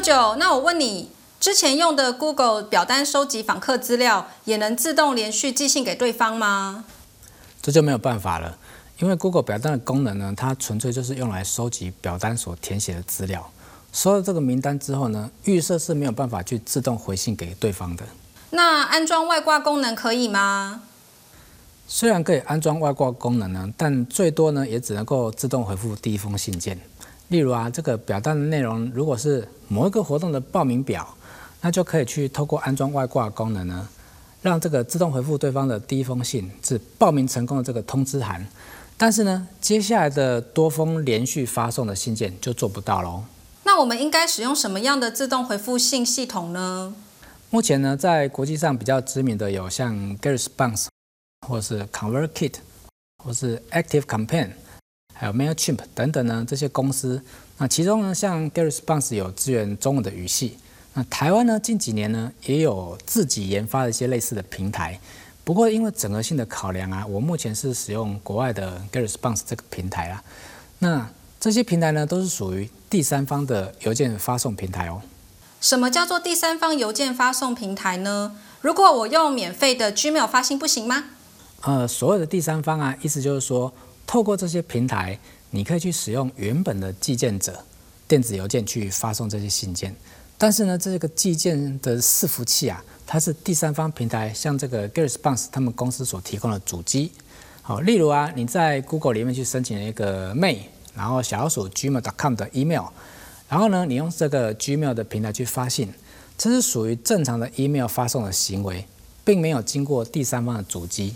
[0.00, 6.86] 舅舅，那我问你，之前用的 Google 表单收集访客资料，也能自动连续寄信给对方吗？
[7.60, 8.56] 这就没有办法了，
[8.98, 13.50] 因为 Google 表单的功能呢，它纯粹就是用来收集表单所填写的资料。
[13.92, 18.04] 收到这个名单之后呢，预设是没有办法去自动回信给对方的。
[18.50, 20.80] 那安装外挂功能可以吗？
[21.86, 26.80] 虽然可以安装外挂功能呢，但最多呢也只能够自动回复第一封信件。
[27.30, 31.16] 例如啊，这个表单的内容如果是某一个活动的报名表，
[31.62, 33.88] 那就可以去透过安装外挂功能呢，
[34.42, 38.46] 让这个自动回复对方的第一封信是报名成功的这个通知函。
[38.96, 43.24] 但是呢，接下来的多封连续发送的信件就做不到喽。
[43.64, 46.94] 那我们应该使用什么样的自动回复信系统呢？
[47.48, 50.86] 目前呢，在国际上比较知名的有像 GetResponse。
[51.48, 52.56] 或是 ConvertKit，
[53.24, 54.50] 或是 ActiveCampaign，
[55.20, 57.22] 还有 Mailchimp 等等呢，这些公司。
[57.58, 60.56] 那其中呢，像 GetResponse 有支援中文的语系。
[60.94, 64.98] 那台湾呢，近几年呢，也有自己研发的一些类似的平台。
[65.44, 70.22] 不过因为整合性的考量啊，我目前是使用国外的 GetResponse 这个平台啦。
[70.78, 71.06] 那
[71.38, 75.02] 这些平台呢，都是属于第三方的邮件发送平台哦。
[75.60, 78.34] 什么叫做第三方邮件发送平台呢？
[78.62, 81.04] 如果我用免费的 Gmail 发信不行吗？
[81.60, 83.70] 呃，所有的第三方啊，意思就是说，
[84.10, 85.16] 透过这些平台，
[85.50, 87.64] 你可以去使用原本的寄件者
[88.08, 89.94] 电子邮件去发送这些信件。
[90.36, 97.12] 但是呢，这个寄件的伺服器啊，它是第三方平台，像这个 g e r e s p o n s e 他们公司所提供的主机。
[97.62, 100.58] 好，例如啊，你在 Google 里面去申请了一个 mail，
[100.96, 102.86] 然后小老鼠 gmail.com 的 email，
[103.48, 105.94] 然后呢，你用这个 Gmail 的平台去发信，
[106.36, 108.84] 这是属于正常的 email 发送的行为，
[109.24, 111.14] 并没有经过第三方的主机。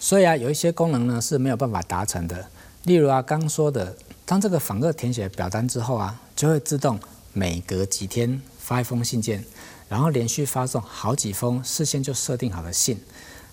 [0.00, 2.48] 所以啊，有一些功能呢是没有办法达成的。
[2.84, 6.98] 例如啊，刚说的，当这个访客填写表单之后啊，就会自动
[7.32, 9.44] 每隔几天发一封信件，
[9.88, 12.98] 然后连续发送好几封事先就设定好的信，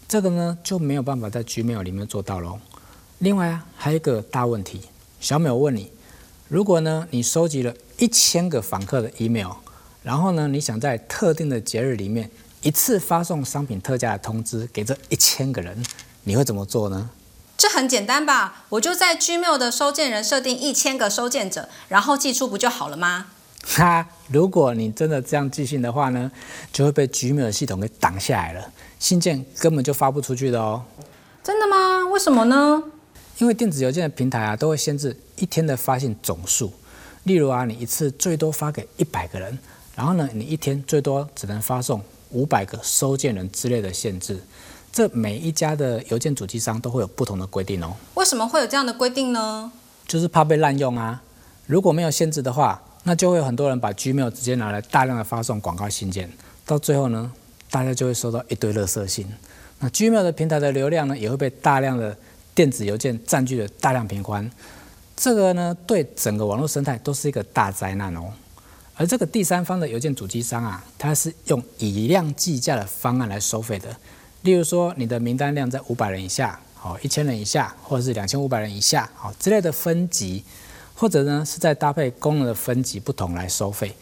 [0.07, 2.59] 这个呢就没有办法在 Gmail 里面做到喽。
[3.19, 4.81] 另外啊，还有一个大问题，
[5.19, 5.91] 小美，我问你，
[6.47, 9.51] 如果呢你收集了一千个访客的 email，
[10.03, 12.29] 然后呢你想在特定的节日里面
[12.61, 15.83] 一次发送商品特价的通知给这一千个人，
[16.25, 17.09] 你会怎么做呢？
[17.57, 23.27] 这很简单吧，我就在 Gmail 的收件人设定一千个收件者，然后寄出不就好了吗？
[23.65, 26.31] 哈，如果你真的这样寄信的话呢，
[26.73, 30.83] 就会被 Gmail 系统给挡下来了，信件根本就发不出去的哦。
[31.43, 32.05] 真的吗？
[32.11, 32.83] 为什么呢？
[33.37, 36.73] 因为电子邮件的平台啊，都会限制一天的发信总数。
[37.23, 39.57] 例如啊，你一次最多发给一百个人，
[39.95, 44.39] 然后呢，你一天最多只能发送五百个收件人之类的限制。
[44.95, 47.93] 这每一家的邮件主机商都会有不同的规定哦。
[48.13, 49.69] 为什么会有这样的规定呢？
[50.07, 51.21] 就是怕被滥用啊。
[51.67, 56.31] 如果没有限制的话，那就会有很多人把 Gmail 直接拿来大量的发送广告信件，
[56.65, 57.29] 到最后呢，
[57.69, 59.27] 大家就会收到一堆垃圾信。
[59.79, 62.17] 那 Gmail 的平台的流量呢，也会被大量的
[62.53, 64.49] 电子邮件占据了大量频宽。
[65.17, 68.31] 这个呢，对整个网络生态都是一个大灾难哦。
[68.95, 73.93] 而这个第三方的邮件主机商啊，它是用以量计价的方案来收费的。
[74.45, 80.43] 例如说，你的名单量在五百人以下，好，一千人以下，或者是两千五百人以下，好之类的分级，
[80.93, 83.95] 或者呢是在搭配功能的分级不同来收费，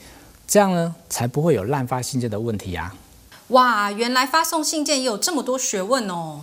[0.45, 2.93] 这样呢才不会有滥发信件的问题啊。
[3.47, 6.41] 哇，原来发送信件也有这么多学问哦。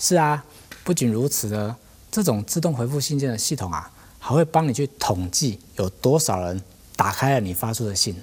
[0.00, 0.44] 是啊，
[0.82, 1.76] 不仅如此呢，
[2.10, 3.88] 这种自动回复信件的系统啊，
[4.18, 6.60] 还会帮你去统计有多少人
[6.96, 8.20] 打开了你发出的信。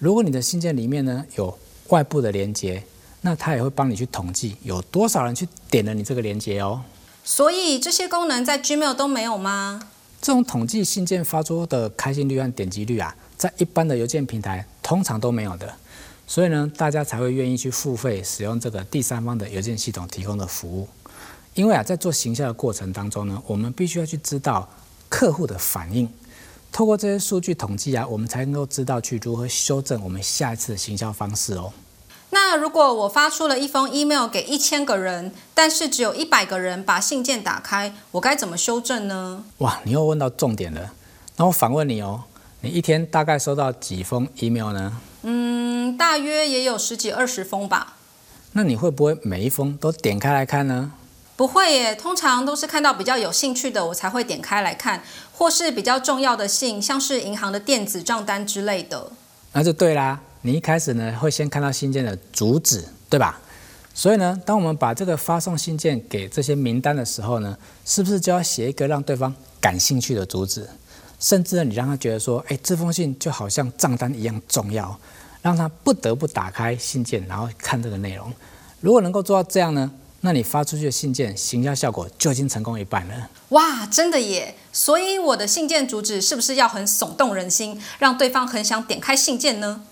[0.00, 1.56] 如果你的信件里面呢有
[1.90, 2.82] 外部的连接。
[3.22, 6.82] 那它也会帮你去统计有多少人去点了你这个链接哦。
[7.22, 9.88] 所以这些功能在 Gmail 都没有吗？
[10.20, 15.74] 这种统计信件发出的开信率和点击率啊，在一般的邮件平台通常都没有的。
[16.26, 20.88] 所以呢，大家才会愿意去付费使用这个第三方的邮件系统提供的服务。
[21.54, 24.68] 因为啊，在做行销的过程当中呢，我们必须要去知道
[25.08, 26.08] 客户的反应，
[26.70, 31.72] 透过这些数据统计啊，我们才能够知道去如何修正我们下一次的行销方式哦。
[32.32, 39.44] 那如果我发出了一封 email 给一千个人，但是只有一百个人把信件打开，我该怎么修正呢？
[39.58, 40.92] 哇，你又问到重点了。
[41.36, 42.22] 那我反问你哦，
[42.60, 45.00] 你一天大概收到几封 email 呢？
[45.22, 47.96] 嗯，大约也有十几二十封吧。
[48.52, 50.92] 那你会不会每一封都点开来看呢？
[51.36, 55.02] 不会耶，通常都是看到比较有兴趣的，我才会点开来看，
[55.32, 59.10] 或是比较重要的信，像是银行的电子账单之类的。
[59.52, 60.20] 那就对啦。
[60.42, 63.40] 你一开始呢，会先看到信件的主旨，对吧？
[63.92, 70.68] 所以呢，当我们把这个发送信件给这些名单的时候呢，是不是就要写一个让对方感兴趣的主旨？
[71.18, 74.98] 甚至呢，你让他觉得说，哎，这封信就好像账单一样重要，
[75.42, 78.32] 让他不得不打开信件，然后看这个内容。
[78.80, 79.90] 如果能够做到这样呢，
[80.22, 83.28] 那你发出去的信件行销效果就已经成功一半了。
[83.50, 84.54] 哇，真的耶！
[84.72, 89.82] 所以我的信件主旨是不是要很耸动人心，让对方很想点开信件呢？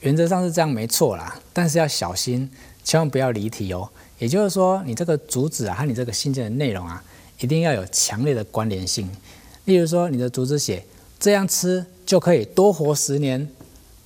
[0.00, 2.48] 原则上是这样，没错啦，但是要小心，
[2.84, 3.88] 千万不要离题哦。
[4.18, 7.02] 也就是说，你这个主旨啊和你这个信件的内容啊，
[7.40, 9.08] 一定要有强烈的关联性。
[9.64, 10.84] 例如说，你的主旨写
[11.20, 13.48] 这样吃就可以多活十年，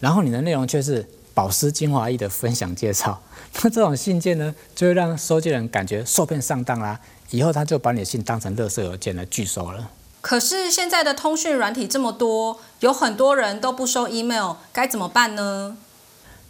[0.00, 3.22] 然后你的内容却是保湿精华液的分享介绍。
[3.62, 6.98] 那这种信件呢，就会让收件人感觉受骗上当啦，
[7.30, 9.90] 以后他就把你的信当成垃圾邮件来拒收了。
[10.22, 15.76] 可是现在的通讯软体这么多，有很多人都不收 email，该怎么办呢？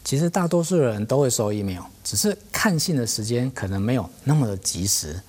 [0.05, 5.21] 其实大多数人都会收 email，只是看信的时间可能没有那么的及时，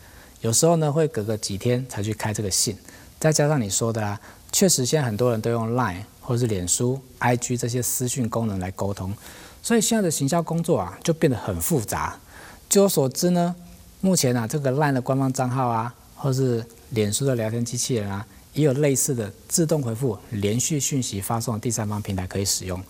[0.42, 2.78] 有时候呢会隔个几天才去开这个信。
[3.18, 4.20] 再加上你说的啊，
[4.52, 9.16] 确实现在很多人都用 Line 或者是脸书、IG 这些私讯功能来沟通。
[9.62, 12.20] 所以现在的行销工作啊，就变得很复杂。
[12.68, 13.56] 据我所知呢，
[14.02, 22.82] 目前啊，这个 LINE 的官方账号啊，或是脸书的聊天机器人啊，也有类似的自动回复连续讯息发送的第三方平台可以使用。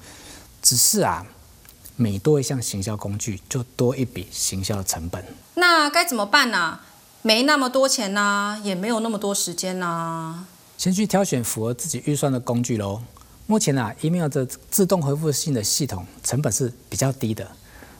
[0.61, 1.25] 只是啊，
[1.95, 5.25] 每多一项行销工具，就多一笔行销的成本。
[5.55, 6.85] 那该怎么办呢、啊？
[7.23, 10.47] 没那么多钱呐、啊，也没有那么多时间呐、啊。
[10.77, 13.01] 先去挑选符合自己预算的工具喽。
[13.47, 17.49] 目前啊，email 的自动回复性的系统成本是比较低的。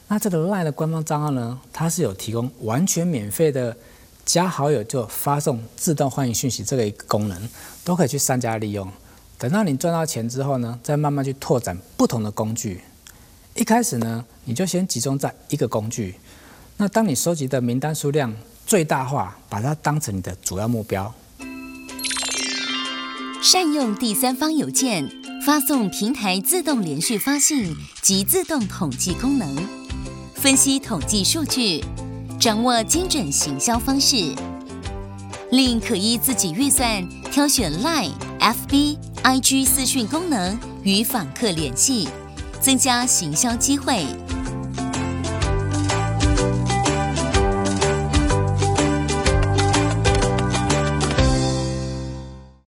[0.08, 3.76] 那这个 LINE 的官方账号呢，它是有提供完全免费的
[4.26, 7.50] 加好友就发送自动欢迎讯息这个一个功能，
[7.84, 8.90] 都可以去善加利用。
[9.38, 12.82] 等到你赚到钱之后呢，再慢慢去拓展不同的工具。
[13.56, 16.16] 一开始呢，你就先集中在一个工具。
[16.78, 18.34] 那当你收集的名单数量
[18.66, 21.14] 最大化，把它当成你的主要目标。
[23.42, 25.24] 善用第三方邮件。
[25.46, 29.54] 发送平台自动连续发信及自动统计功能，
[30.36, 31.84] 分析统计数据，
[32.44, 34.36] 掌握精准行销方式。
[35.52, 37.02] 另可依自己预算
[37.32, 38.12] 挑选 Line、
[38.42, 42.10] FB、IG 私讯功能与访客联系，
[42.60, 44.06] 增加行销机会。